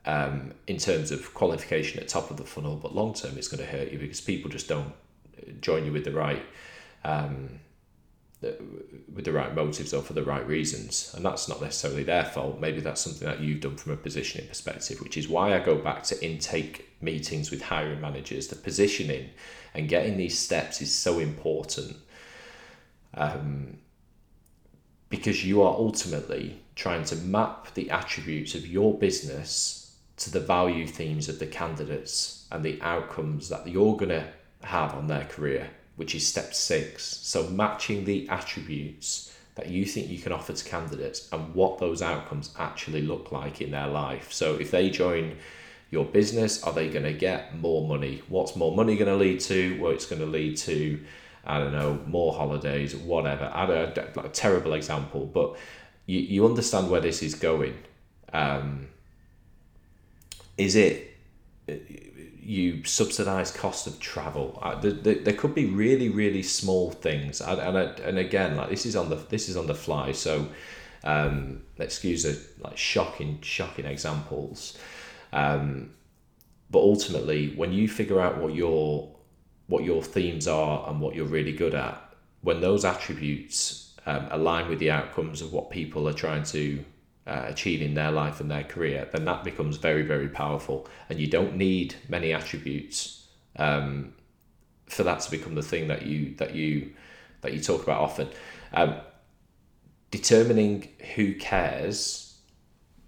um, 0.07 0.53
in 0.67 0.77
terms 0.77 1.11
of 1.11 1.33
qualification 1.33 1.99
at 1.99 2.07
top 2.07 2.31
of 2.31 2.37
the 2.37 2.45
funnel, 2.45 2.77
but 2.77 2.95
long 2.95 3.13
term 3.13 3.37
it's 3.37 3.49
going 3.49 3.63
to 3.63 3.69
hurt 3.69 3.91
you 3.91 3.99
because 3.99 4.21
people 4.21 4.49
just 4.49 4.67
don't 4.67 4.93
join 5.61 5.85
you 5.85 5.91
with 5.91 6.05
the 6.05 6.11
right 6.11 6.43
um, 7.03 7.59
with 8.41 9.25
the 9.25 9.31
right 9.31 9.53
motives 9.53 9.93
or 9.93 10.01
for 10.01 10.13
the 10.13 10.23
right 10.23 10.47
reasons, 10.47 11.11
and 11.15 11.25
that's 11.25 11.49
not 11.49 11.61
necessarily 11.61 12.03
their 12.03 12.23
fault. 12.23 12.59
Maybe 12.59 12.79
that's 12.79 13.01
something 13.01 13.27
that 13.27 13.41
you've 13.41 13.59
done 13.59 13.75
from 13.75 13.91
a 13.91 13.97
positioning 13.97 14.47
perspective, 14.47 15.01
which 15.01 15.17
is 15.17 15.27
why 15.27 15.53
I 15.53 15.59
go 15.59 15.75
back 15.75 16.03
to 16.03 16.25
intake 16.25 16.87
meetings 17.01 17.51
with 17.51 17.63
hiring 17.63 17.99
managers. 17.99 18.47
The 18.47 18.55
positioning 18.55 19.31
and 19.73 19.89
getting 19.89 20.17
these 20.17 20.39
steps 20.39 20.81
is 20.81 20.93
so 20.93 21.19
important. 21.19 21.97
Um, 23.13 23.79
because 25.09 25.43
you 25.43 25.63
are 25.63 25.73
ultimately 25.73 26.59
trying 26.75 27.05
to 27.05 27.15
map 27.15 27.73
the 27.73 27.89
attributes 27.89 28.53
of 28.55 28.67
your 28.67 28.93
business 28.93 29.86
to 30.17 30.31
the 30.31 30.39
value 30.39 30.87
themes 30.87 31.29
of 31.29 31.39
the 31.39 31.45
candidates 31.45 32.47
and 32.51 32.63
the 32.63 32.81
outcomes 32.81 33.49
that 33.49 33.67
you're 33.67 33.95
going 33.95 34.09
to 34.09 34.27
have 34.63 34.93
on 34.93 35.07
their 35.07 35.25
career, 35.25 35.69
which 35.95 36.15
is 36.15 36.27
step 36.27 36.53
six. 36.53 37.03
So, 37.05 37.49
matching 37.49 38.05
the 38.05 38.27
attributes 38.29 39.35
that 39.55 39.69
you 39.69 39.85
think 39.85 40.09
you 40.09 40.19
can 40.19 40.31
offer 40.31 40.53
to 40.53 40.65
candidates 40.65 41.29
and 41.31 41.53
what 41.53 41.79
those 41.79 42.01
outcomes 42.01 42.53
actually 42.57 43.01
look 43.01 43.31
like 43.31 43.61
in 43.61 43.71
their 43.71 43.87
life. 43.87 44.31
So, 44.33 44.55
if 44.55 44.71
they 44.71 44.89
join 44.89 45.37
your 45.89 46.05
business, 46.05 46.63
are 46.63 46.73
they 46.73 46.89
going 46.89 47.05
to 47.05 47.13
get 47.13 47.57
more 47.57 47.87
money? 47.87 48.21
What's 48.27 48.55
more 48.55 48.75
money 48.75 48.95
going 48.95 49.07
to 49.07 49.15
lead 49.15 49.39
to? 49.41 49.79
Well, 49.79 49.91
it's 49.91 50.05
going 50.05 50.21
to 50.21 50.27
lead 50.27 50.57
to 50.57 50.99
I 51.47 51.59
don't 51.59 51.71
know, 51.71 51.99
more 52.05 52.33
holidays, 52.33 52.93
whatever. 52.93 53.49
I 53.53 53.65
don't, 53.65 54.17
like 54.17 54.25
a 54.25 54.29
terrible 54.29 54.73
example, 54.73 55.25
but 55.25 55.55
you, 56.05 56.19
you 56.19 56.45
understand 56.45 56.91
where 56.91 56.99
this 56.99 57.23
is 57.23 57.35
going. 57.35 57.73
Um, 58.33 58.89
is 60.57 60.75
it 60.75 61.15
you 62.41 62.83
subsidize 62.83 63.51
cost 63.51 63.87
of 63.87 63.99
travel? 63.99 64.57
Uh, 64.61 64.79
there 64.81 65.33
could 65.33 65.53
be 65.53 65.65
really 65.65 66.09
really 66.09 66.43
small 66.43 66.91
things, 66.91 67.41
and 67.41 67.59
and, 67.59 67.99
and 67.99 68.17
again, 68.17 68.55
like 68.55 68.69
this 68.69 68.85
is 68.85 68.95
on 68.95 69.09
the 69.09 69.15
this 69.15 69.49
is 69.49 69.57
on 69.57 69.67
the 69.67 69.75
fly, 69.75 70.11
so 70.11 70.47
um, 71.03 71.61
excuse 71.77 72.23
the 72.23 72.39
like 72.59 72.77
shocking 72.77 73.39
shocking 73.41 73.85
examples. 73.85 74.77
Um, 75.33 75.91
but 76.69 76.79
ultimately, 76.79 77.53
when 77.55 77.71
you 77.71 77.87
figure 77.87 78.19
out 78.19 78.37
what 78.39 78.53
your 78.53 79.15
what 79.67 79.83
your 79.83 80.01
themes 80.01 80.47
are 80.47 80.89
and 80.89 81.01
what 81.01 81.15
you're 81.15 81.25
really 81.25 81.51
good 81.51 81.75
at, 81.75 82.01
when 82.41 82.61
those 82.61 82.85
attributes 82.85 83.93
um, 84.05 84.27
align 84.31 84.69
with 84.69 84.79
the 84.79 84.89
outcomes 84.89 85.41
of 85.41 85.51
what 85.51 85.69
people 85.69 86.07
are 86.07 86.13
trying 86.13 86.43
to 86.43 86.83
uh, 87.27 87.43
achieve 87.47 87.81
their 87.93 88.11
life 88.11 88.39
and 88.39 88.49
their 88.49 88.63
career, 88.63 89.07
then 89.11 89.25
that 89.25 89.43
becomes 89.43 89.77
very, 89.77 90.01
very 90.01 90.29
powerful. 90.29 90.87
And 91.09 91.19
you 91.19 91.27
don't 91.27 91.57
need 91.57 91.95
many 92.07 92.33
attributes 92.33 93.27
um, 93.57 94.13
for 94.85 95.03
that 95.03 95.19
to 95.21 95.31
become 95.31 95.55
the 95.55 95.61
thing 95.61 95.87
that 95.89 96.03
you 96.03 96.33
that 96.35 96.55
you 96.55 96.93
that 97.41 97.53
you 97.53 97.59
talk 97.59 97.83
about 97.83 98.01
often. 98.01 98.29
Um, 98.73 98.95
determining 100.09 100.87
who 101.15 101.33
cares 101.35 102.37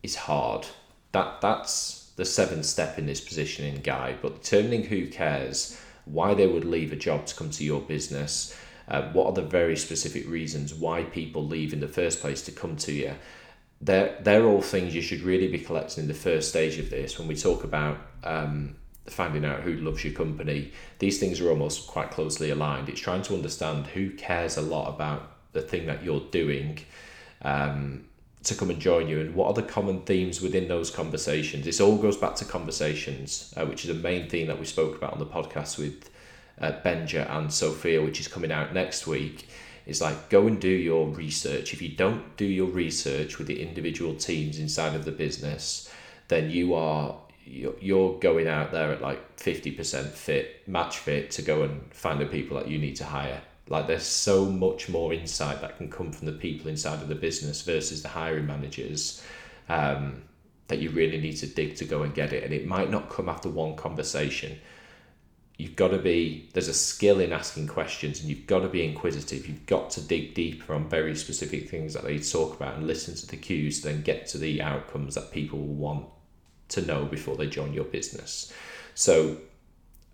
is 0.03 0.15
hard. 0.15 0.67
That 1.13 1.39
that's 1.41 2.11
the 2.15 2.25
seventh 2.25 2.65
step 2.65 2.99
in 2.99 3.05
this 3.05 3.21
positioning 3.21 3.77
guide. 3.81 4.17
But 4.21 4.41
determining 4.41 4.83
who 4.83 5.07
cares 5.07 5.79
why 6.05 6.33
they 6.33 6.47
would 6.47 6.65
leave 6.65 6.91
a 6.91 6.97
job 6.97 7.25
to 7.27 7.35
come 7.35 7.51
to 7.51 7.63
your 7.63 7.81
business, 7.81 8.57
uh, 8.89 9.03
what 9.13 9.27
are 9.27 9.33
the 9.33 9.41
very 9.43 9.77
specific 9.77 10.27
reasons 10.27 10.73
why 10.73 11.03
people 11.03 11.45
leave 11.45 11.71
in 11.71 11.79
the 11.79 11.87
first 11.87 12.19
place 12.19 12.41
to 12.41 12.51
come 12.51 12.75
to 12.75 12.91
you. 12.91 13.13
They're, 13.81 14.17
they're 14.21 14.45
all 14.45 14.61
things 14.61 14.93
you 14.93 15.01
should 15.01 15.21
really 15.21 15.47
be 15.47 15.59
collecting 15.59 16.03
in 16.03 16.07
the 16.07 16.13
first 16.13 16.49
stage 16.49 16.77
of 16.77 16.89
this 16.89 17.17
when 17.17 17.27
we 17.27 17.35
talk 17.35 17.63
about 17.63 17.97
um, 18.23 18.75
finding 19.05 19.45
out 19.45 19.61
who 19.61 19.73
loves 19.75 20.03
your 20.03 20.13
company. 20.13 20.71
These 20.99 21.19
things 21.19 21.39
are 21.39 21.49
almost 21.49 21.87
quite 21.87 22.11
closely 22.11 22.49
aligned. 22.49 22.89
It's 22.89 22.99
trying 22.99 23.21
to 23.23 23.35
understand 23.35 23.87
who 23.87 24.11
cares 24.11 24.57
a 24.57 24.61
lot 24.61 24.93
about 24.93 25.31
the 25.53 25.61
thing 25.61 25.85
that 25.87 26.03
you're 26.03 26.27
doing. 26.31 26.79
Um, 27.41 28.05
to 28.43 28.55
come 28.55 28.69
and 28.69 28.79
join 28.79 29.07
you 29.07 29.19
and 29.19 29.35
what 29.35 29.47
are 29.47 29.53
the 29.53 29.63
common 29.63 30.01
themes 30.01 30.41
within 30.41 30.67
those 30.69 30.89
conversations 30.89 31.65
this 31.65 31.81
all 31.81 31.97
goes 31.97 32.15
back 32.15 32.35
to 32.35 32.45
conversations 32.45 33.53
uh, 33.57 33.65
which 33.65 33.83
is 33.83 33.91
a 33.91 33.93
main 33.93 34.29
theme 34.29 34.47
that 34.47 34.57
we 34.57 34.65
spoke 34.65 34.95
about 34.95 35.11
on 35.11 35.19
the 35.19 35.25
podcast 35.25 35.77
with 35.77 36.09
uh, 36.61 36.71
benja 36.85 37.29
and 37.35 37.51
sophia 37.51 38.01
which 38.01 38.19
is 38.19 38.27
coming 38.27 38.51
out 38.51 38.73
next 38.73 39.05
week 39.05 39.49
is 39.89 40.01
like 40.01 40.29
go 40.29 40.47
and 40.47 40.59
do 40.59 40.69
your 40.69 41.07
research 41.07 41.73
if 41.73 41.81
you 41.81 41.89
don't 41.89 42.37
do 42.37 42.45
your 42.45 42.67
research 42.67 43.37
with 43.37 43.47
the 43.47 43.61
individual 43.61 44.15
teams 44.15 44.59
inside 44.59 44.95
of 44.95 45.05
the 45.05 45.11
business 45.11 45.91
then 46.27 46.49
you 46.49 46.73
are 46.73 47.15
you're 47.45 48.19
going 48.19 48.47
out 48.47 48.71
there 48.71 48.91
at 48.91 49.01
like 49.01 49.37
50% 49.37 50.05
fit 50.09 50.67
match 50.67 50.99
fit 50.99 51.31
to 51.31 51.41
go 51.41 51.63
and 51.63 51.91
find 51.91 52.21
the 52.21 52.25
people 52.27 52.57
that 52.57 52.67
you 52.67 52.77
need 52.77 52.95
to 52.97 53.05
hire 53.05 53.41
like 53.69 53.87
there's 53.87 54.03
so 54.05 54.45
much 54.45 54.89
more 54.89 55.13
insight 55.13 55.61
that 55.61 55.77
can 55.77 55.89
come 55.89 56.11
from 56.11 56.25
the 56.25 56.33
people 56.33 56.69
inside 56.69 57.01
of 57.01 57.07
the 57.07 57.15
business 57.15 57.61
versus 57.61 58.01
the 58.01 58.09
hiring 58.09 58.47
managers 58.47 59.23
um, 59.69 60.23
that 60.67 60.79
you 60.79 60.89
really 60.89 61.19
need 61.19 61.37
to 61.37 61.47
dig 61.47 61.75
to 61.75 61.85
go 61.85 62.01
and 62.03 62.13
get 62.13 62.33
it. 62.33 62.43
And 62.43 62.53
it 62.53 62.65
might 62.65 62.89
not 62.89 63.09
come 63.09 63.29
after 63.29 63.47
one 63.47 63.75
conversation. 63.75 64.59
You've 65.59 65.75
got 65.75 65.89
to 65.89 65.97
be, 65.97 66.49
there's 66.53 66.69
a 66.69 66.73
skill 66.73 67.19
in 67.19 67.33
asking 67.33 67.67
questions 67.67 68.21
and 68.21 68.29
you've 68.29 68.47
got 68.47 68.59
to 68.59 68.69
be 68.69 68.81
inquisitive. 68.81 69.45
You've 69.45 69.65
got 69.65 69.89
to 69.91 70.01
dig 70.01 70.33
deeper 70.33 70.73
on 70.73 70.87
very 70.87 71.13
specific 71.17 71.69
things 71.69 71.93
that 71.95 72.05
they 72.05 72.17
talk 72.17 72.55
about 72.55 72.77
and 72.77 72.87
listen 72.87 73.13
to 73.15 73.27
the 73.27 73.35
cues, 73.35 73.81
then 73.81 74.01
get 74.01 74.25
to 74.27 74.37
the 74.37 74.61
outcomes 74.61 75.15
that 75.15 75.33
people 75.33 75.59
want 75.59 76.05
to 76.69 76.81
know 76.85 77.03
before 77.03 77.35
they 77.35 77.47
join 77.47 77.73
your 77.73 77.83
business. 77.83 78.53
So 78.95 79.35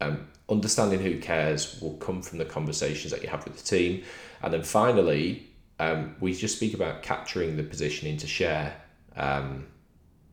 um, 0.01 0.27
understanding 0.49 0.99
who 0.99 1.19
cares 1.19 1.79
will 1.79 1.97
come 1.97 2.23
from 2.23 2.39
the 2.39 2.45
conversations 2.45 3.11
that 3.11 3.21
you 3.21 3.29
have 3.29 3.45
with 3.45 3.55
the 3.55 3.63
team. 3.63 4.03
And 4.41 4.51
then 4.51 4.63
finally, 4.63 5.47
um, 5.79 6.15
we 6.19 6.33
just 6.33 6.55
speak 6.55 6.73
about 6.73 7.03
capturing 7.03 7.55
the 7.55 7.63
positioning 7.63 8.17
to 8.17 8.25
share 8.25 8.81
um, 9.15 9.67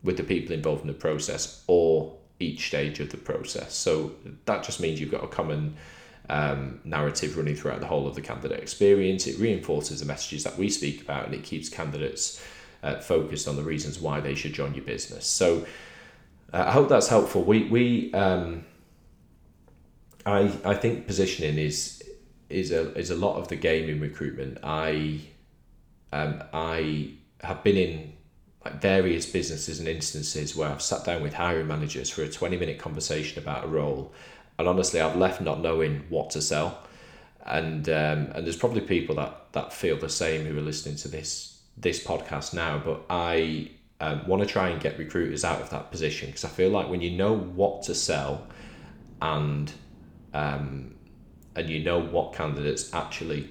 with 0.01 0.17
the 0.17 0.23
people 0.23 0.55
involved 0.55 0.81
in 0.81 0.87
the 0.87 0.93
process 0.93 1.63
or 1.67 2.17
each 2.43 2.67
stage 2.67 2.99
of 2.99 3.09
the 3.09 3.17
process. 3.17 3.73
So 3.73 4.11
that 4.45 4.63
just 4.63 4.79
means 4.79 4.99
you've 4.99 5.11
got 5.11 5.23
a 5.23 5.27
common 5.27 5.75
um, 6.29 6.79
narrative 6.83 7.37
running 7.37 7.55
throughout 7.55 7.79
the 7.79 7.87
whole 7.87 8.07
of 8.07 8.15
the 8.15 8.21
candidate 8.21 8.59
experience. 8.59 9.27
It 9.27 9.37
reinforces 9.39 9.99
the 9.99 10.05
messages 10.05 10.43
that 10.43 10.57
we 10.57 10.69
speak 10.69 11.01
about 11.01 11.25
and 11.25 11.33
it 11.33 11.43
keeps 11.43 11.69
candidates 11.69 12.43
uh, 12.81 12.99
focused 12.99 13.47
on 13.47 13.55
the 13.55 13.63
reasons 13.63 13.99
why 13.99 14.19
they 14.19 14.35
should 14.35 14.53
join 14.53 14.73
your 14.73 14.85
business. 14.85 15.25
So 15.25 15.65
uh, 16.53 16.65
I 16.67 16.71
hope 16.71 16.89
that's 16.89 17.07
helpful. 17.07 17.43
We, 17.43 17.63
we, 17.69 18.13
um, 18.13 18.65
I 20.25 20.51
I 20.63 20.73
think 20.75 21.07
positioning 21.07 21.57
is 21.57 22.01
is 22.49 22.71
a 22.71 22.97
is 22.97 23.09
a 23.09 23.15
lot 23.15 23.37
of 23.37 23.47
the 23.47 23.55
game 23.55 23.89
in 23.89 23.99
recruitment. 23.99 24.59
I 24.63 25.21
um 26.11 26.43
I 26.53 27.13
have 27.41 27.63
been 27.63 27.77
in 27.77 28.13
like 28.65 28.81
various 28.81 29.25
businesses 29.25 29.79
and 29.79 29.87
instances 29.87 30.55
where 30.55 30.69
I've 30.69 30.81
sat 30.81 31.03
down 31.03 31.21
with 31.21 31.33
hiring 31.33 31.67
managers 31.67 32.09
for 32.09 32.23
a 32.23 32.29
20 32.29 32.57
minute 32.57 32.79
conversation 32.79 33.41
about 33.41 33.65
a 33.65 33.67
role 33.67 34.13
and 34.57 34.67
honestly 34.67 35.01
I've 35.01 35.15
left 35.17 35.41
not 35.41 35.59
knowing 35.59 36.05
what 36.09 36.29
to 36.31 36.41
sell. 36.41 36.79
And 37.45 37.89
um, 37.89 38.31
and 38.33 38.45
there's 38.45 38.55
probably 38.55 38.81
people 38.81 39.15
that 39.15 39.51
that 39.51 39.73
feel 39.73 39.97
the 39.97 40.09
same 40.09 40.45
who 40.45 40.57
are 40.57 40.61
listening 40.61 40.95
to 40.97 41.09
this 41.09 41.59
this 41.75 42.01
podcast 42.03 42.53
now 42.53 42.81
but 42.83 43.01
I 43.09 43.71
um, 43.99 44.25
want 44.27 44.41
to 44.41 44.47
try 44.47 44.69
and 44.69 44.81
get 44.81 44.97
recruiters 44.97 45.43
out 45.43 45.61
of 45.61 45.69
that 45.71 45.91
position 45.91 46.27
because 46.27 46.45
I 46.45 46.49
feel 46.49 46.69
like 46.69 46.89
when 46.89 47.01
you 47.01 47.11
know 47.11 47.35
what 47.35 47.83
to 47.83 47.95
sell 47.95 48.47
and 49.21 49.71
um, 50.33 50.95
and 51.55 51.69
you 51.69 51.83
know 51.83 51.99
what 51.99 52.33
candidates 52.33 52.93
actually 52.93 53.49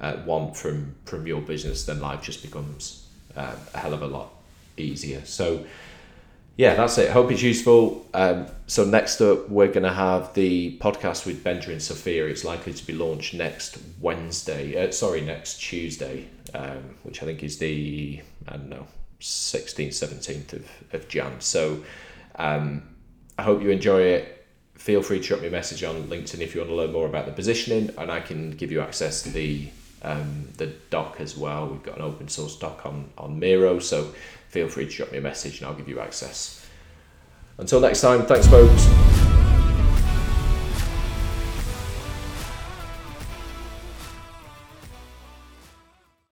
uh, 0.00 0.16
want 0.24 0.56
from 0.56 0.94
from 1.04 1.26
your 1.26 1.40
business, 1.40 1.84
then 1.84 2.00
life 2.00 2.22
just 2.22 2.42
becomes 2.42 3.07
uh, 3.38 3.54
a 3.74 3.78
hell 3.78 3.94
of 3.94 4.02
a 4.02 4.06
lot 4.06 4.30
easier. 4.76 5.24
So 5.24 5.64
yeah, 6.56 6.74
that's 6.74 6.98
it. 6.98 7.10
Hope 7.10 7.30
it's 7.30 7.42
useful. 7.42 8.06
Um, 8.12 8.48
so 8.66 8.84
next 8.84 9.20
up, 9.20 9.48
we're 9.48 9.68
going 9.68 9.84
to 9.84 9.92
have 9.92 10.34
the 10.34 10.76
podcast 10.78 11.24
with 11.24 11.44
Benja 11.44 11.68
and 11.68 11.80
Sophia. 11.80 12.26
It's 12.26 12.44
likely 12.44 12.74
to 12.74 12.86
be 12.86 12.92
launched 12.92 13.32
next 13.34 13.78
Wednesday. 14.00 14.88
Uh, 14.88 14.90
sorry, 14.90 15.20
next 15.20 15.58
Tuesday, 15.58 16.28
um, 16.54 16.96
which 17.04 17.22
I 17.22 17.26
think 17.26 17.44
is 17.44 17.58
the 17.58 18.20
I 18.48 18.56
don't 18.56 18.68
know 18.68 18.86
16th, 19.20 19.88
17th 19.88 20.52
of, 20.52 20.68
of 20.92 21.08
Jan. 21.08 21.40
So 21.40 21.84
um, 22.36 22.82
I 23.38 23.42
hope 23.42 23.62
you 23.62 23.70
enjoy 23.70 24.02
it 24.02 24.38
feel 24.78 25.02
free 25.02 25.20
to 25.20 25.26
drop 25.26 25.40
me 25.40 25.48
a 25.48 25.50
message 25.50 25.82
on 25.82 26.04
LinkedIn 26.04 26.40
if 26.40 26.54
you 26.54 26.60
want 26.60 26.70
to 26.70 26.74
learn 26.74 26.92
more 26.92 27.06
about 27.06 27.26
the 27.26 27.32
positioning, 27.32 27.90
and 27.98 28.10
I 28.10 28.20
can 28.20 28.52
give 28.52 28.70
you 28.72 28.80
access 28.80 29.22
to 29.22 29.30
the 29.30 29.68
um, 30.02 30.48
the 30.56 30.66
doc 30.90 31.16
as 31.18 31.36
well. 31.36 31.68
We've 31.68 31.82
got 31.82 31.96
an 31.96 32.02
open 32.02 32.28
source 32.28 32.56
doc 32.56 32.84
on 32.84 33.10
on 33.16 33.38
Miro, 33.38 33.78
so 33.78 34.12
feel 34.48 34.68
free 34.68 34.86
to 34.86 34.92
drop 34.92 35.12
me 35.12 35.18
a 35.18 35.22
message 35.22 35.58
and 35.58 35.68
I'll 35.68 35.74
give 35.74 35.88
you 35.88 36.00
access. 36.00 36.66
Until 37.58 37.80
next 37.80 38.00
time, 38.00 38.24
thanks, 38.24 38.46
folks. 38.46 39.17